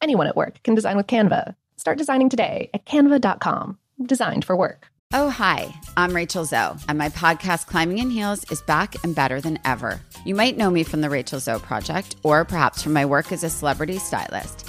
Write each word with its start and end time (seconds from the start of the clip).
Anyone 0.00 0.26
at 0.26 0.36
work 0.36 0.62
can 0.62 0.74
design 0.74 0.96
with 0.96 1.06
Canva. 1.06 1.54
Start 1.76 1.98
designing 1.98 2.28
today 2.28 2.70
at 2.74 2.84
canva.com. 2.86 3.78
Designed 4.02 4.44
for 4.44 4.56
work. 4.56 4.88
Oh, 5.12 5.30
hi, 5.30 5.72
I'm 5.96 6.14
Rachel 6.14 6.44
Zoe, 6.44 6.76
and 6.88 6.98
my 6.98 7.08
podcast, 7.08 7.66
Climbing 7.66 7.98
in 7.98 8.10
Heels, 8.10 8.50
is 8.50 8.62
back 8.62 8.96
and 9.04 9.14
better 9.14 9.40
than 9.40 9.60
ever. 9.64 10.00
You 10.24 10.34
might 10.34 10.56
know 10.56 10.70
me 10.70 10.82
from 10.82 11.02
the 11.02 11.10
Rachel 11.10 11.38
Zoe 11.38 11.60
Project, 11.60 12.16
or 12.24 12.44
perhaps 12.44 12.82
from 12.82 12.94
my 12.94 13.06
work 13.06 13.30
as 13.30 13.44
a 13.44 13.50
celebrity 13.50 13.98
stylist. 13.98 14.68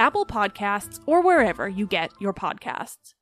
Apple 0.00 0.24
Podcasts, 0.24 0.98
or 1.04 1.20
wherever 1.20 1.68
you 1.68 1.86
get 1.86 2.10
your 2.18 2.32
podcasts. 2.32 3.12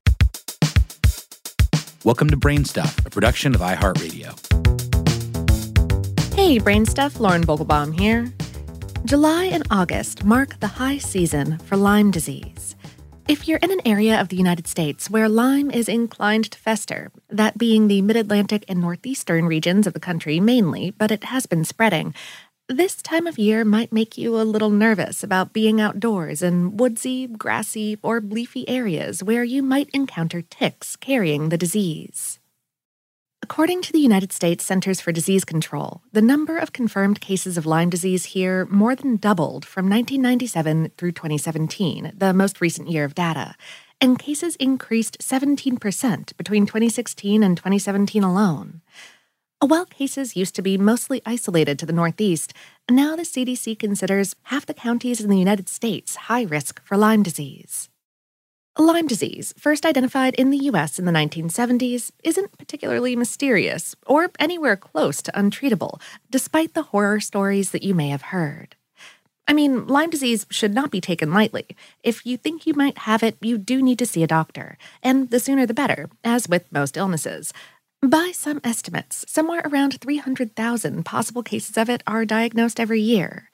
Welcome 2.04 2.30
to 2.30 2.36
Brainstuff, 2.36 3.04
a 3.04 3.10
production 3.10 3.54
of 3.56 3.60
iHeartRadio. 3.60 4.32
Hey, 6.34 6.60
Brain 6.60 6.86
Stuff, 6.86 7.18
Lauren 7.18 7.44
Vogelbaum 7.44 7.98
here. 7.98 8.32
July 9.04 9.46
and 9.46 9.66
August 9.70 10.24
mark 10.24 10.60
the 10.60 10.68
high 10.68 10.98
season 10.98 11.58
for 11.58 11.76
Lyme 11.76 12.12
disease. 12.12 12.76
If 13.26 13.46
you're 13.48 13.58
in 13.58 13.72
an 13.72 13.80
area 13.84 14.18
of 14.18 14.28
the 14.28 14.36
United 14.36 14.66
States 14.66 15.10
where 15.10 15.28
Lyme 15.28 15.70
is 15.70 15.88
inclined 15.88 16.50
to 16.52 16.58
fester, 16.58 17.10
that 17.28 17.58
being 17.58 17.88
the 17.88 18.00
mid 18.02 18.16
Atlantic 18.16 18.64
and 18.68 18.80
northeastern 18.80 19.46
regions 19.46 19.86
of 19.86 19.92
the 19.92 20.00
country 20.00 20.40
mainly, 20.40 20.92
but 20.92 21.10
it 21.10 21.24
has 21.24 21.44
been 21.44 21.64
spreading, 21.64 22.14
this 22.68 22.96
time 22.96 23.26
of 23.26 23.38
year 23.38 23.64
might 23.64 23.92
make 23.92 24.18
you 24.18 24.38
a 24.38 24.44
little 24.44 24.68
nervous 24.68 25.22
about 25.22 25.54
being 25.54 25.80
outdoors 25.80 26.42
in 26.42 26.76
woodsy, 26.76 27.26
grassy, 27.26 27.98
or 28.02 28.20
leafy 28.20 28.68
areas 28.68 29.22
where 29.22 29.42
you 29.42 29.62
might 29.62 29.88
encounter 29.94 30.42
ticks 30.42 30.94
carrying 30.94 31.48
the 31.48 31.56
disease. 31.56 32.38
According 33.42 33.80
to 33.82 33.92
the 33.92 34.00
United 34.00 34.32
States 34.32 34.64
Centers 34.64 35.00
for 35.00 35.12
Disease 35.12 35.46
Control, 35.46 36.02
the 36.12 36.20
number 36.20 36.58
of 36.58 36.74
confirmed 36.74 37.22
cases 37.22 37.56
of 37.56 37.64
Lyme 37.64 37.88
disease 37.88 38.26
here 38.26 38.66
more 38.66 38.94
than 38.94 39.16
doubled 39.16 39.64
from 39.64 39.88
1997 39.88 40.92
through 40.98 41.12
2017, 41.12 42.12
the 42.14 42.34
most 42.34 42.60
recent 42.60 42.90
year 42.90 43.06
of 43.06 43.14
data, 43.14 43.54
and 43.98 44.18
cases 44.18 44.56
increased 44.56 45.18
17% 45.20 46.36
between 46.36 46.66
2016 46.66 47.42
and 47.42 47.56
2017 47.56 48.22
alone. 48.22 48.82
While 49.60 49.86
cases 49.86 50.36
used 50.36 50.54
to 50.54 50.62
be 50.62 50.78
mostly 50.78 51.20
isolated 51.26 51.80
to 51.80 51.86
the 51.86 51.92
Northeast, 51.92 52.54
now 52.88 53.16
the 53.16 53.24
CDC 53.24 53.76
considers 53.76 54.36
half 54.44 54.64
the 54.64 54.72
counties 54.72 55.20
in 55.20 55.28
the 55.28 55.38
United 55.38 55.68
States 55.68 56.14
high 56.14 56.44
risk 56.44 56.80
for 56.84 56.96
Lyme 56.96 57.24
disease. 57.24 57.88
Lyme 58.78 59.08
disease, 59.08 59.52
first 59.58 59.84
identified 59.84 60.36
in 60.36 60.50
the 60.50 60.70
US 60.70 61.00
in 61.00 61.06
the 61.06 61.12
1970s, 61.12 62.12
isn't 62.22 62.56
particularly 62.56 63.16
mysterious 63.16 63.96
or 64.06 64.30
anywhere 64.38 64.76
close 64.76 65.20
to 65.22 65.32
untreatable, 65.32 66.00
despite 66.30 66.74
the 66.74 66.84
horror 66.94 67.18
stories 67.18 67.72
that 67.72 67.82
you 67.82 67.94
may 67.94 68.10
have 68.10 68.30
heard. 68.30 68.76
I 69.48 69.54
mean, 69.54 69.88
Lyme 69.88 70.10
disease 70.10 70.46
should 70.50 70.72
not 70.72 70.92
be 70.92 71.00
taken 71.00 71.32
lightly. 71.32 71.66
If 72.04 72.24
you 72.24 72.36
think 72.36 72.64
you 72.64 72.74
might 72.74 72.98
have 72.98 73.24
it, 73.24 73.36
you 73.40 73.58
do 73.58 73.82
need 73.82 73.98
to 73.98 74.06
see 74.06 74.22
a 74.22 74.28
doctor, 74.28 74.78
and 75.02 75.30
the 75.30 75.40
sooner 75.40 75.66
the 75.66 75.74
better, 75.74 76.08
as 76.22 76.48
with 76.48 76.70
most 76.70 76.96
illnesses. 76.96 77.52
By 78.02 78.30
some 78.32 78.60
estimates, 78.62 79.24
somewhere 79.26 79.60
around 79.64 80.00
300,000 80.00 81.04
possible 81.04 81.42
cases 81.42 81.76
of 81.76 81.90
it 81.90 82.04
are 82.06 82.24
diagnosed 82.24 82.78
every 82.78 83.00
year. 83.00 83.50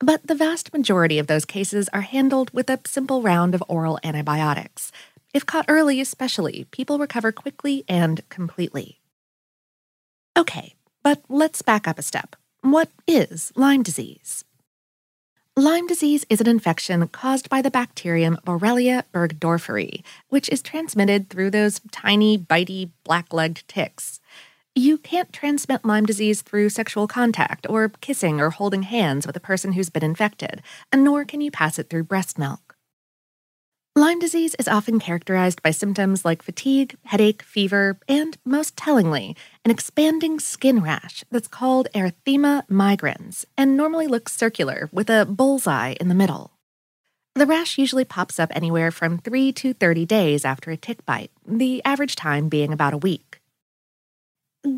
But 0.00 0.26
the 0.26 0.34
vast 0.34 0.72
majority 0.72 1.20
of 1.20 1.28
those 1.28 1.44
cases 1.44 1.88
are 1.92 2.00
handled 2.00 2.50
with 2.52 2.68
a 2.68 2.80
simple 2.84 3.22
round 3.22 3.54
of 3.54 3.62
oral 3.68 4.00
antibiotics. 4.02 4.90
If 5.32 5.46
caught 5.46 5.66
early, 5.68 6.00
especially, 6.00 6.66
people 6.72 6.98
recover 6.98 7.30
quickly 7.30 7.84
and 7.88 8.28
completely. 8.28 8.98
Okay, 10.36 10.74
but 11.04 11.22
let's 11.28 11.62
back 11.62 11.86
up 11.86 12.00
a 12.00 12.02
step. 12.02 12.34
What 12.62 12.90
is 13.06 13.52
Lyme 13.54 13.84
disease? 13.84 14.44
Lyme 15.58 15.86
disease 15.86 16.26
is 16.28 16.42
an 16.42 16.48
infection 16.48 17.08
caused 17.08 17.48
by 17.48 17.62
the 17.62 17.70
bacterium 17.70 18.36
Borrelia 18.44 19.04
burgdorferi, 19.14 20.04
which 20.28 20.50
is 20.50 20.60
transmitted 20.60 21.30
through 21.30 21.50
those 21.50 21.80
tiny, 21.90 22.36
bitey, 22.36 22.90
black 23.04 23.32
legged 23.32 23.66
ticks. 23.66 24.20
You 24.74 24.98
can't 24.98 25.32
transmit 25.32 25.82
Lyme 25.82 26.04
disease 26.04 26.42
through 26.42 26.68
sexual 26.68 27.08
contact 27.08 27.66
or 27.70 27.88
kissing 28.02 28.38
or 28.38 28.50
holding 28.50 28.82
hands 28.82 29.26
with 29.26 29.34
a 29.34 29.40
person 29.40 29.72
who's 29.72 29.88
been 29.88 30.04
infected, 30.04 30.60
and 30.92 31.02
nor 31.02 31.24
can 31.24 31.40
you 31.40 31.50
pass 31.50 31.78
it 31.78 31.88
through 31.88 32.04
breast 32.04 32.38
milk. 32.38 32.65
Lyme 33.98 34.18
disease 34.18 34.54
is 34.58 34.68
often 34.68 35.00
characterized 35.00 35.62
by 35.62 35.70
symptoms 35.70 36.22
like 36.22 36.42
fatigue, 36.42 36.96
headache, 37.04 37.42
fever, 37.42 37.98
and, 38.06 38.36
most 38.44 38.76
tellingly, 38.76 39.34
an 39.64 39.70
expanding 39.70 40.38
skin 40.38 40.82
rash 40.82 41.24
that's 41.30 41.48
called 41.48 41.88
erythema 41.94 42.68
migrans 42.68 43.46
and 43.56 43.74
normally 43.74 44.06
looks 44.06 44.36
circular 44.36 44.90
with 44.92 45.08
a 45.08 45.24
bullseye 45.24 45.94
in 45.98 46.08
the 46.08 46.14
middle. 46.14 46.50
The 47.36 47.46
rash 47.46 47.78
usually 47.78 48.04
pops 48.04 48.38
up 48.38 48.52
anywhere 48.54 48.90
from 48.90 49.16
3 49.16 49.50
to 49.52 49.72
30 49.72 50.04
days 50.04 50.44
after 50.44 50.70
a 50.70 50.76
tick 50.76 51.06
bite, 51.06 51.30
the 51.46 51.82
average 51.86 52.16
time 52.16 52.50
being 52.50 52.74
about 52.74 52.92
a 52.92 52.98
week. 52.98 53.40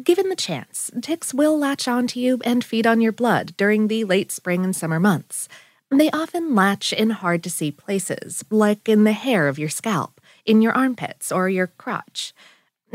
Given 0.05 0.29
the 0.29 0.37
chance, 0.37 0.93
ticks 1.03 1.35
will 1.35 1.59
latch 1.59 1.89
onto 1.89 2.21
you 2.21 2.39
and 2.45 2.63
feed 2.63 2.87
on 2.87 3.01
your 3.01 3.11
blood 3.11 3.55
during 3.57 3.89
the 3.89 4.05
late 4.05 4.31
spring 4.31 4.63
and 4.63 4.77
summer 4.77 5.01
months. 5.01 5.49
They 5.91 6.11
often 6.11 6.55
latch 6.55 6.93
in 6.93 7.11
hard 7.11 7.43
to 7.45 7.51
see 7.51 7.71
places, 7.71 8.45
like 8.51 8.89
in 8.89 9.05
the 9.05 9.13
hair 9.13 9.49
of 9.49 9.59
your 9.59 9.71
scalp, 9.71 10.21
in 10.45 10.61
your 10.61 10.73
armpits, 10.73 11.33
or 11.33 11.49
your 11.49 11.69
crotch. 11.69 12.35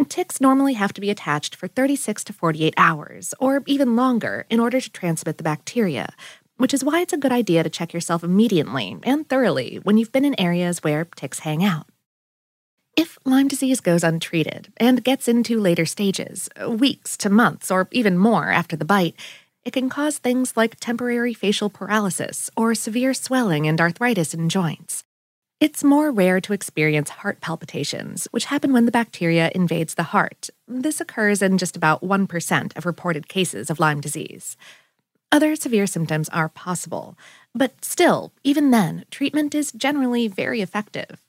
Ticks 0.09 0.39
normally 0.39 0.73
have 0.73 0.93
to 0.93 1.01
be 1.01 1.09
attached 1.09 1.55
for 1.55 1.67
36 1.67 2.23
to 2.25 2.33
48 2.33 2.73
hours, 2.77 3.33
or 3.39 3.63
even 3.65 3.95
longer, 3.95 4.45
in 4.49 4.59
order 4.59 4.79
to 4.79 4.91
transmit 4.91 5.37
the 5.37 5.43
bacteria, 5.43 6.13
which 6.57 6.73
is 6.73 6.83
why 6.83 7.01
it's 7.01 7.13
a 7.13 7.17
good 7.17 7.31
idea 7.31 7.63
to 7.63 7.69
check 7.69 7.93
yourself 7.93 8.23
immediately 8.23 8.97
and 9.03 9.27
thoroughly 9.27 9.79
when 9.83 9.97
you've 9.97 10.11
been 10.11 10.25
in 10.25 10.39
areas 10.39 10.83
where 10.83 11.05
ticks 11.05 11.39
hang 11.39 11.63
out. 11.63 11.87
If 12.95 13.17
Lyme 13.25 13.47
disease 13.47 13.79
goes 13.79 14.03
untreated 14.03 14.71
and 14.77 15.03
gets 15.03 15.27
into 15.27 15.59
later 15.59 15.85
stages, 15.85 16.47
weeks 16.67 17.17
to 17.17 17.29
months 17.29 17.71
or 17.71 17.87
even 17.91 18.19
more 18.19 18.51
after 18.51 18.75
the 18.75 18.85
bite, 18.85 19.15
it 19.65 19.73
can 19.73 19.89
cause 19.89 20.17
things 20.17 20.57
like 20.57 20.79
temporary 20.79 21.33
facial 21.33 21.69
paralysis 21.69 22.49
or 22.57 22.75
severe 22.75 23.13
swelling 23.13 23.67
and 23.67 23.79
arthritis 23.79 24.33
in 24.33 24.49
joints. 24.49 25.03
It's 25.59 25.83
more 25.83 26.11
rare 26.11 26.41
to 26.41 26.51
experience 26.51 27.09
heart 27.09 27.39
palpitations, 27.39 28.27
which 28.31 28.45
happen 28.45 28.73
when 28.73 28.85
the 28.85 28.91
bacteria 28.91 29.49
invades 29.55 29.95
the 29.95 30.03
heart. 30.03 30.49
This 30.67 30.99
occurs 30.99 31.41
in 31.41 31.57
just 31.57 31.77
about 31.77 32.03
1% 32.03 32.77
of 32.77 32.85
reported 32.85 33.29
cases 33.29 33.69
of 33.69 33.79
Lyme 33.79 34.01
disease. 34.01 34.57
Other 35.31 35.55
severe 35.55 35.87
symptoms 35.87 36.27
are 36.29 36.49
possible, 36.49 37.17
but 37.55 37.85
still, 37.85 38.33
even 38.43 38.71
then, 38.71 39.05
treatment 39.09 39.55
is 39.55 39.71
generally 39.71 40.27
very 40.27 40.61
effective. 40.61 41.21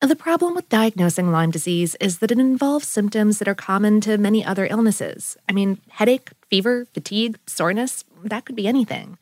The 0.00 0.16
problem 0.16 0.54
with 0.54 0.68
diagnosing 0.68 1.30
Lyme 1.30 1.50
disease 1.50 1.94
is 1.96 2.18
that 2.18 2.30
it 2.30 2.38
involves 2.38 2.86
symptoms 2.86 3.38
that 3.38 3.48
are 3.48 3.54
common 3.54 4.00
to 4.02 4.18
many 4.18 4.44
other 4.44 4.66
illnesses. 4.66 5.36
I 5.48 5.52
mean, 5.52 5.80
headache, 5.88 6.30
fever, 6.50 6.86
fatigue, 6.92 7.38
soreness, 7.46 8.04
that 8.22 8.44
could 8.44 8.56
be 8.56 8.68
anything. 8.68 9.18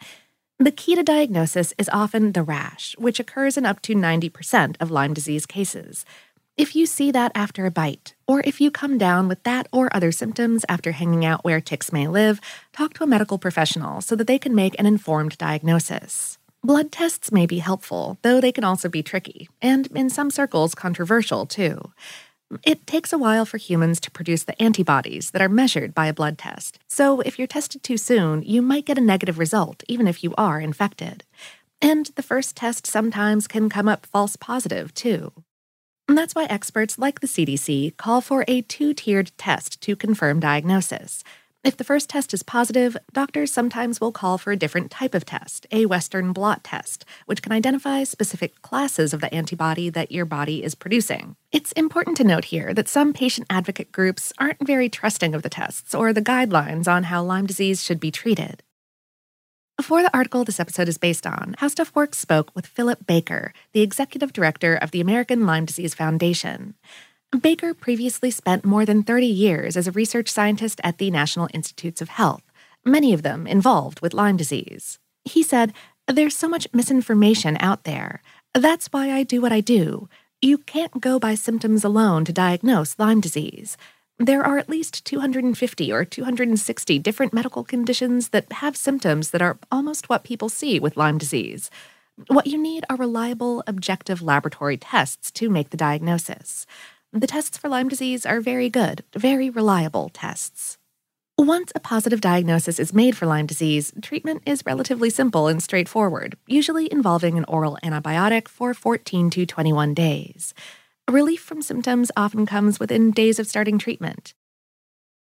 The 0.58 0.70
key 0.70 0.94
to 0.94 1.02
diagnosis 1.02 1.72
is 1.78 1.88
often 1.92 2.32
the 2.32 2.42
rash, 2.42 2.94
which 2.98 3.20
occurs 3.20 3.56
in 3.56 3.64
up 3.64 3.80
to 3.82 3.94
90% 3.94 4.76
of 4.80 4.90
Lyme 4.90 5.14
disease 5.14 5.46
cases. 5.46 6.04
If 6.56 6.76
you 6.76 6.84
see 6.84 7.10
that 7.10 7.32
after 7.34 7.64
a 7.64 7.70
bite, 7.70 8.14
or 8.26 8.42
if 8.44 8.60
you 8.60 8.70
come 8.70 8.98
down 8.98 9.26
with 9.26 9.42
that 9.44 9.68
or 9.72 9.94
other 9.94 10.12
symptoms 10.12 10.64
after 10.68 10.92
hanging 10.92 11.24
out 11.24 11.44
where 11.44 11.60
ticks 11.60 11.92
may 11.92 12.06
live, 12.06 12.40
talk 12.72 12.92
to 12.94 13.04
a 13.04 13.06
medical 13.06 13.38
professional 13.38 14.02
so 14.02 14.14
that 14.16 14.26
they 14.26 14.38
can 14.38 14.54
make 14.54 14.78
an 14.78 14.86
informed 14.86 15.38
diagnosis. 15.38 16.38
Blood 16.64 16.92
tests 16.92 17.32
may 17.32 17.44
be 17.44 17.58
helpful, 17.58 18.18
though 18.22 18.40
they 18.40 18.52
can 18.52 18.62
also 18.62 18.88
be 18.88 19.02
tricky, 19.02 19.48
and 19.60 19.88
in 19.88 20.08
some 20.08 20.30
circles, 20.30 20.76
controversial 20.76 21.44
too. 21.44 21.92
It 22.62 22.86
takes 22.86 23.12
a 23.12 23.18
while 23.18 23.44
for 23.44 23.56
humans 23.56 23.98
to 23.98 24.12
produce 24.12 24.44
the 24.44 24.60
antibodies 24.62 25.32
that 25.32 25.42
are 25.42 25.48
measured 25.48 25.92
by 25.92 26.06
a 26.06 26.12
blood 26.12 26.38
test, 26.38 26.78
so 26.86 27.20
if 27.22 27.36
you're 27.36 27.48
tested 27.48 27.82
too 27.82 27.96
soon, 27.96 28.42
you 28.42 28.62
might 28.62 28.84
get 28.84 28.96
a 28.96 29.00
negative 29.00 29.40
result, 29.40 29.82
even 29.88 30.06
if 30.06 30.22
you 30.22 30.34
are 30.38 30.60
infected. 30.60 31.24
And 31.80 32.06
the 32.14 32.22
first 32.22 32.54
test 32.54 32.86
sometimes 32.86 33.48
can 33.48 33.68
come 33.68 33.88
up 33.88 34.06
false 34.06 34.36
positive, 34.36 34.94
too. 34.94 35.32
And 36.06 36.16
that's 36.16 36.34
why 36.34 36.44
experts 36.44 36.96
like 36.96 37.18
the 37.18 37.26
CDC 37.26 37.96
call 37.96 38.20
for 38.20 38.44
a 38.46 38.62
two 38.62 38.94
tiered 38.94 39.32
test 39.36 39.80
to 39.80 39.96
confirm 39.96 40.38
diagnosis. 40.38 41.24
If 41.64 41.76
the 41.76 41.84
first 41.84 42.10
test 42.10 42.34
is 42.34 42.42
positive, 42.42 42.96
doctors 43.12 43.52
sometimes 43.52 44.00
will 44.00 44.10
call 44.10 44.36
for 44.36 44.50
a 44.50 44.56
different 44.56 44.90
type 44.90 45.14
of 45.14 45.24
test, 45.24 45.64
a 45.70 45.86
Western 45.86 46.32
blot 46.32 46.64
test, 46.64 47.04
which 47.26 47.40
can 47.40 47.52
identify 47.52 48.02
specific 48.02 48.60
classes 48.62 49.14
of 49.14 49.20
the 49.20 49.32
antibody 49.32 49.88
that 49.88 50.10
your 50.10 50.24
body 50.24 50.64
is 50.64 50.74
producing. 50.74 51.36
It's 51.52 51.70
important 51.72 52.16
to 52.16 52.24
note 52.24 52.46
here 52.46 52.74
that 52.74 52.88
some 52.88 53.12
patient 53.12 53.46
advocate 53.48 53.92
groups 53.92 54.32
aren't 54.38 54.66
very 54.66 54.88
trusting 54.88 55.36
of 55.36 55.42
the 55.42 55.48
tests 55.48 55.94
or 55.94 56.12
the 56.12 56.20
guidelines 56.20 56.88
on 56.88 57.04
how 57.04 57.22
Lyme 57.22 57.46
disease 57.46 57.80
should 57.84 58.00
be 58.00 58.10
treated. 58.10 58.64
For 59.80 60.02
the 60.02 60.14
article 60.14 60.42
this 60.42 60.58
episode 60.58 60.88
is 60.88 60.98
based 60.98 61.28
on, 61.28 61.54
How 61.58 61.68
Stuff 61.68 61.94
Works 61.94 62.18
spoke 62.18 62.50
with 62.56 62.66
Philip 62.66 63.06
Baker, 63.06 63.52
the 63.72 63.82
executive 63.82 64.32
director 64.32 64.74
of 64.74 64.90
the 64.90 65.00
American 65.00 65.46
Lyme 65.46 65.66
Disease 65.66 65.94
Foundation. 65.94 66.74
Baker 67.40 67.72
previously 67.72 68.30
spent 68.30 68.62
more 68.62 68.84
than 68.84 69.02
30 69.02 69.26
years 69.26 69.74
as 69.74 69.88
a 69.88 69.92
research 69.92 70.28
scientist 70.28 70.82
at 70.84 70.98
the 70.98 71.10
National 71.10 71.48
Institutes 71.54 72.02
of 72.02 72.10
Health, 72.10 72.42
many 72.84 73.14
of 73.14 73.22
them 73.22 73.46
involved 73.46 74.00
with 74.00 74.12
Lyme 74.12 74.36
disease. 74.36 74.98
He 75.24 75.42
said, 75.42 75.72
There's 76.06 76.36
so 76.36 76.46
much 76.46 76.68
misinformation 76.74 77.56
out 77.58 77.84
there. 77.84 78.20
That's 78.52 78.88
why 78.88 79.10
I 79.10 79.22
do 79.22 79.40
what 79.40 79.50
I 79.50 79.60
do. 79.60 80.10
You 80.42 80.58
can't 80.58 81.00
go 81.00 81.18
by 81.18 81.34
symptoms 81.34 81.84
alone 81.84 82.26
to 82.26 82.34
diagnose 82.34 82.98
Lyme 82.98 83.22
disease. 83.22 83.78
There 84.18 84.44
are 84.44 84.58
at 84.58 84.68
least 84.68 85.02
250 85.06 85.90
or 85.90 86.04
260 86.04 86.98
different 86.98 87.32
medical 87.32 87.64
conditions 87.64 88.28
that 88.28 88.52
have 88.52 88.76
symptoms 88.76 89.30
that 89.30 89.40
are 89.40 89.58
almost 89.70 90.10
what 90.10 90.22
people 90.22 90.50
see 90.50 90.78
with 90.78 90.98
Lyme 90.98 91.16
disease. 91.16 91.70
What 92.26 92.46
you 92.46 92.58
need 92.58 92.84
are 92.90 92.96
reliable, 92.96 93.64
objective 93.66 94.20
laboratory 94.20 94.76
tests 94.76 95.30
to 95.32 95.48
make 95.48 95.70
the 95.70 95.78
diagnosis. 95.78 96.66
The 97.14 97.26
tests 97.26 97.58
for 97.58 97.68
Lyme 97.68 97.90
disease 97.90 98.24
are 98.24 98.40
very 98.40 98.70
good, 98.70 99.04
very 99.14 99.50
reliable 99.50 100.08
tests. 100.08 100.78
Once 101.36 101.70
a 101.74 101.80
positive 101.80 102.22
diagnosis 102.22 102.78
is 102.78 102.94
made 102.94 103.14
for 103.14 103.26
Lyme 103.26 103.44
disease, 103.44 103.92
treatment 104.00 104.42
is 104.46 104.64
relatively 104.64 105.10
simple 105.10 105.46
and 105.46 105.62
straightforward, 105.62 106.38
usually 106.46 106.90
involving 106.90 107.36
an 107.36 107.44
oral 107.48 107.76
antibiotic 107.84 108.48
for 108.48 108.72
14 108.72 109.28
to 109.28 109.44
21 109.44 109.92
days. 109.92 110.54
Relief 111.06 111.42
from 111.42 111.60
symptoms 111.60 112.10
often 112.16 112.46
comes 112.46 112.80
within 112.80 113.10
days 113.10 113.38
of 113.38 113.46
starting 113.46 113.76
treatment. 113.76 114.32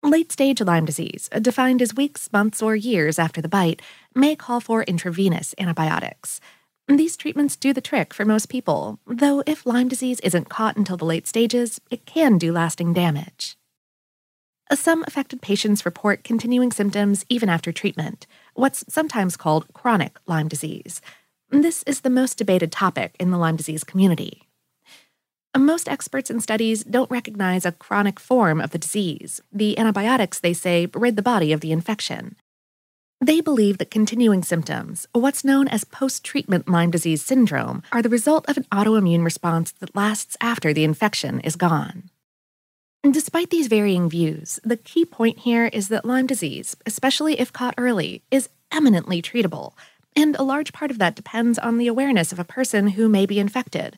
Late 0.00 0.30
stage 0.30 0.60
Lyme 0.60 0.84
disease, 0.84 1.28
defined 1.42 1.82
as 1.82 1.92
weeks, 1.92 2.32
months, 2.32 2.62
or 2.62 2.76
years 2.76 3.18
after 3.18 3.42
the 3.42 3.48
bite, 3.48 3.82
may 4.14 4.36
call 4.36 4.60
for 4.60 4.84
intravenous 4.84 5.56
antibiotics. 5.58 6.40
These 6.86 7.16
treatments 7.16 7.56
do 7.56 7.72
the 7.72 7.80
trick 7.80 8.12
for 8.12 8.26
most 8.26 8.50
people, 8.50 8.98
though 9.06 9.42
if 9.46 9.64
Lyme 9.64 9.88
disease 9.88 10.20
isn't 10.20 10.50
caught 10.50 10.76
until 10.76 10.98
the 10.98 11.06
late 11.06 11.26
stages, 11.26 11.80
it 11.90 12.04
can 12.04 12.36
do 12.36 12.52
lasting 12.52 12.92
damage. 12.92 13.56
Some 14.72 15.02
affected 15.06 15.40
patients 15.40 15.86
report 15.86 16.24
continuing 16.24 16.72
symptoms 16.72 17.24
even 17.30 17.48
after 17.48 17.72
treatment, 17.72 18.26
what's 18.54 18.84
sometimes 18.88 19.36
called 19.36 19.72
chronic 19.72 20.18
Lyme 20.26 20.48
disease. 20.48 21.00
This 21.50 21.82
is 21.84 22.02
the 22.02 22.10
most 22.10 22.36
debated 22.36 22.70
topic 22.70 23.14
in 23.18 23.30
the 23.30 23.38
Lyme 23.38 23.56
disease 23.56 23.84
community. 23.84 24.42
Most 25.56 25.88
experts 25.88 26.28
and 26.28 26.42
studies 26.42 26.84
don't 26.84 27.10
recognize 27.10 27.64
a 27.64 27.72
chronic 27.72 28.20
form 28.20 28.60
of 28.60 28.70
the 28.70 28.78
disease. 28.78 29.40
The 29.52 29.78
antibiotics, 29.78 30.40
they 30.40 30.52
say, 30.52 30.88
rid 30.94 31.16
the 31.16 31.22
body 31.22 31.52
of 31.52 31.60
the 31.60 31.72
infection. 31.72 32.36
They 33.24 33.40
believe 33.40 33.78
that 33.78 33.90
continuing 33.90 34.42
symptoms, 34.42 35.06
what's 35.12 35.46
known 35.46 35.66
as 35.68 35.84
post 35.84 36.24
treatment 36.24 36.68
Lyme 36.68 36.90
disease 36.90 37.24
syndrome, 37.24 37.82
are 37.90 38.02
the 38.02 38.10
result 38.10 38.46
of 38.50 38.58
an 38.58 38.66
autoimmune 38.70 39.24
response 39.24 39.72
that 39.80 39.96
lasts 39.96 40.36
after 40.42 40.74
the 40.74 40.84
infection 40.84 41.40
is 41.40 41.56
gone. 41.56 42.10
Despite 43.02 43.48
these 43.48 43.68
varying 43.68 44.10
views, 44.10 44.60
the 44.62 44.76
key 44.76 45.06
point 45.06 45.38
here 45.38 45.68
is 45.68 45.88
that 45.88 46.04
Lyme 46.04 46.26
disease, 46.26 46.76
especially 46.84 47.40
if 47.40 47.50
caught 47.50 47.72
early, 47.78 48.22
is 48.30 48.50
eminently 48.70 49.22
treatable, 49.22 49.72
and 50.14 50.36
a 50.36 50.42
large 50.42 50.74
part 50.74 50.90
of 50.90 50.98
that 50.98 51.16
depends 51.16 51.58
on 51.58 51.78
the 51.78 51.86
awareness 51.86 52.30
of 52.30 52.38
a 52.38 52.44
person 52.44 52.88
who 52.88 53.08
may 53.08 53.24
be 53.24 53.40
infected. 53.40 53.96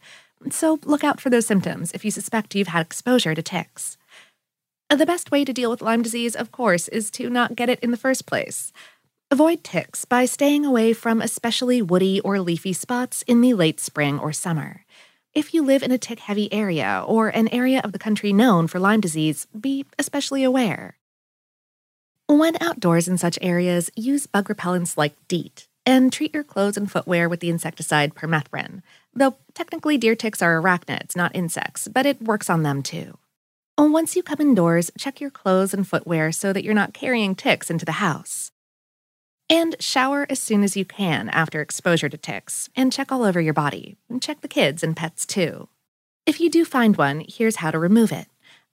So 0.50 0.78
look 0.84 1.02
out 1.02 1.20
for 1.20 1.30
those 1.30 1.48
symptoms 1.48 1.90
if 1.90 2.04
you 2.04 2.12
suspect 2.12 2.54
you've 2.54 2.68
had 2.68 2.86
exposure 2.86 3.34
to 3.34 3.42
ticks. 3.42 3.96
The 4.88 5.04
best 5.04 5.32
way 5.32 5.44
to 5.44 5.52
deal 5.52 5.70
with 5.70 5.82
Lyme 5.82 6.02
disease, 6.02 6.36
of 6.36 6.52
course, 6.52 6.86
is 6.86 7.10
to 7.10 7.28
not 7.28 7.56
get 7.56 7.68
it 7.68 7.80
in 7.80 7.90
the 7.90 7.96
first 7.96 8.24
place. 8.24 8.72
Avoid 9.28 9.64
ticks 9.64 10.04
by 10.04 10.24
staying 10.24 10.64
away 10.64 10.92
from 10.92 11.20
especially 11.20 11.82
woody 11.82 12.20
or 12.20 12.38
leafy 12.38 12.72
spots 12.72 13.22
in 13.22 13.40
the 13.40 13.54
late 13.54 13.80
spring 13.80 14.20
or 14.20 14.32
summer. 14.32 14.84
If 15.34 15.52
you 15.52 15.64
live 15.64 15.82
in 15.82 15.90
a 15.90 15.98
tick 15.98 16.20
heavy 16.20 16.52
area 16.52 17.02
or 17.04 17.26
an 17.30 17.48
area 17.48 17.80
of 17.82 17.90
the 17.90 17.98
country 17.98 18.32
known 18.32 18.68
for 18.68 18.78
Lyme 18.78 19.00
disease, 19.00 19.48
be 19.58 19.84
especially 19.98 20.44
aware. 20.44 20.96
When 22.28 22.56
outdoors 22.60 23.08
in 23.08 23.18
such 23.18 23.36
areas, 23.42 23.90
use 23.96 24.28
bug 24.28 24.46
repellents 24.48 24.96
like 24.96 25.16
DEET 25.26 25.66
and 25.84 26.12
treat 26.12 26.32
your 26.32 26.44
clothes 26.44 26.76
and 26.76 26.88
footwear 26.88 27.28
with 27.28 27.40
the 27.40 27.50
insecticide 27.50 28.14
permethrin, 28.14 28.82
though 29.12 29.38
technically 29.54 29.98
deer 29.98 30.14
ticks 30.14 30.40
are 30.40 30.62
arachnids, 30.62 31.16
not 31.16 31.34
insects, 31.34 31.88
but 31.88 32.06
it 32.06 32.22
works 32.22 32.48
on 32.48 32.62
them 32.62 32.80
too. 32.80 33.18
Once 33.76 34.14
you 34.14 34.22
come 34.22 34.40
indoors, 34.40 34.92
check 34.96 35.20
your 35.20 35.30
clothes 35.30 35.74
and 35.74 35.88
footwear 35.88 36.30
so 36.30 36.52
that 36.52 36.62
you're 36.62 36.74
not 36.74 36.94
carrying 36.94 37.34
ticks 37.34 37.70
into 37.70 37.84
the 37.84 37.92
house. 37.92 38.52
And 39.48 39.76
shower 39.78 40.26
as 40.28 40.40
soon 40.40 40.64
as 40.64 40.76
you 40.76 40.84
can 40.84 41.28
after 41.28 41.60
exposure 41.60 42.08
to 42.08 42.16
ticks, 42.16 42.68
and 42.74 42.92
check 42.92 43.12
all 43.12 43.22
over 43.22 43.40
your 43.40 43.54
body. 43.54 43.96
And 44.08 44.20
check 44.20 44.40
the 44.40 44.48
kids 44.48 44.82
and 44.82 44.96
pets 44.96 45.24
too. 45.24 45.68
If 46.26 46.40
you 46.40 46.50
do 46.50 46.64
find 46.64 46.96
one, 46.96 47.24
here's 47.28 47.56
how 47.56 47.70
to 47.70 47.78
remove 47.78 48.10
it. 48.10 48.26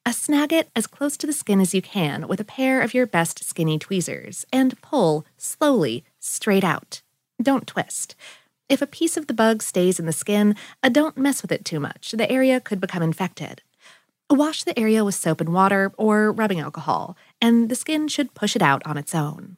A 0.06 0.12
snag 0.12 0.52
it 0.52 0.70
as 0.76 0.88
close 0.88 1.16
to 1.18 1.28
the 1.28 1.32
skin 1.32 1.62
as 1.62 1.74
you 1.74 1.82
can 1.82 2.28
with 2.28 2.40
a 2.40 2.46
pair 2.46 2.82
of 2.82 2.94
your 2.94 3.06
best 3.06 3.44
skinny 3.44 3.78
tweezers 3.78 4.46
and 4.52 4.82
pull 4.82 5.26
slowly 5.38 6.04
straight 6.20 6.64
out. 6.64 7.04
Don't 7.42 7.68
twist. 7.68 8.16
If 8.68 8.82
a 8.82 8.88
piece 8.88 9.16
of 9.16 9.28
the 9.28 9.34
bug 9.34 9.62
stays 9.62 10.00
in 10.00 10.08
the 10.08 10.12
skin, 10.12 10.56
uh, 10.82 10.90
don't 10.90 11.18
mess 11.18 11.42
with 11.42 11.52
it 11.52 11.64
too 11.64 11.80
much. 11.80 12.12
The 12.12 12.30
area 12.32 12.60
could 12.60 12.82
become 12.82 13.04
infected. 13.04 13.62
Wash 14.30 14.64
the 14.64 14.78
area 14.78 15.06
with 15.06 15.16
soap 15.16 15.40
and 15.40 15.54
water 15.54 15.92
or 15.98 16.32
rubbing 16.32 16.60
alcohol, 16.60 17.16
and 17.40 17.70
the 17.70 17.76
skin 17.76 18.08
should 18.08 18.34
push 18.34 18.56
it 18.56 18.62
out 18.62 18.82
on 18.86 18.98
its 18.98 19.14
own. 19.14 19.58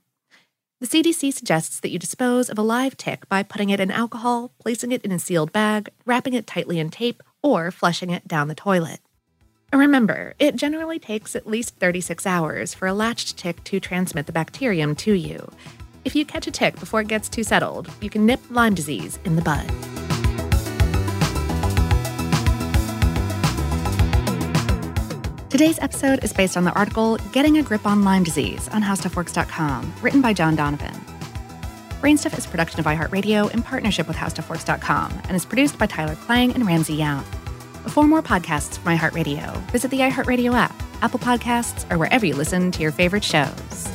The 0.85 1.01
CDC 1.01 1.33
suggests 1.33 1.79
that 1.79 1.89
you 1.89 1.97
dispose 1.97 2.47
of 2.47 2.59
a 2.59 2.61
live 2.61 2.95
tick 2.95 3.27
by 3.27 3.41
putting 3.41 3.71
it 3.71 3.79
in 3.79 3.89
alcohol, 3.89 4.51
placing 4.59 4.91
it 4.91 5.01
in 5.01 5.11
a 5.11 5.17
sealed 5.17 5.51
bag, 5.51 5.89
wrapping 6.05 6.35
it 6.35 6.45
tightly 6.45 6.77
in 6.77 6.91
tape, 6.91 7.23
or 7.41 7.71
flushing 7.71 8.11
it 8.11 8.27
down 8.27 8.49
the 8.49 8.53
toilet. 8.53 8.99
Remember, 9.73 10.35
it 10.37 10.55
generally 10.55 10.99
takes 10.99 11.35
at 11.35 11.47
least 11.47 11.75
36 11.77 12.27
hours 12.27 12.75
for 12.75 12.87
a 12.87 12.93
latched 12.93 13.35
tick 13.35 13.63
to 13.63 13.79
transmit 13.79 14.27
the 14.27 14.31
bacterium 14.31 14.93
to 14.97 15.13
you. 15.13 15.51
If 16.03 16.15
you 16.15 16.23
catch 16.23 16.45
a 16.45 16.51
tick 16.51 16.79
before 16.79 17.01
it 17.01 17.07
gets 17.07 17.29
too 17.29 17.43
settled, 17.43 17.89
you 17.99 18.11
can 18.11 18.27
nip 18.27 18.41
Lyme 18.51 18.75
disease 18.75 19.17
in 19.25 19.35
the 19.37 19.41
bud. 19.41 20.04
Today's 25.55 25.79
episode 25.79 26.21
is 26.21 26.33
based 26.33 26.57
on 26.57 26.65
the 26.65 26.74
article 26.74 27.15
Getting 27.31 27.59
a 27.59 27.63
Grip 27.63 27.88
on 27.88 28.03
Lyme 28.03 28.25
Disease 28.25 28.67
on 28.74 28.83
HowStuffWorks.com, 28.83 29.93
written 30.01 30.21
by 30.21 30.33
John 30.33 30.53
Donovan. 30.53 30.93
Brainstuff 32.01 32.38
is 32.38 32.45
a 32.45 32.50
production 32.50 32.81
of 32.81 32.85
iHeartRadio 32.85 33.53
in 33.53 33.63
partnership 33.63 34.05
with 34.05 34.17
HowStuffWorks.com 34.17 35.13
and 35.29 35.31
is 35.31 35.45
produced 35.45 35.77
by 35.77 35.85
Tyler 35.85 36.15
Klang 36.15 36.51
and 36.53 36.67
Ramsey 36.67 36.97
Yount. 36.97 37.24
For 37.89 38.03
more 38.03 38.21
podcasts 38.21 38.77
from 38.77 38.97
iHeartRadio, 38.97 39.55
visit 39.71 39.91
the 39.91 40.00
iHeartRadio 40.00 40.53
app, 40.55 40.75
Apple 41.01 41.19
Podcasts, 41.19 41.89
or 41.89 41.97
wherever 41.97 42.25
you 42.25 42.35
listen 42.35 42.69
to 42.71 42.81
your 42.81 42.91
favorite 42.91 43.24
shows. 43.24 43.94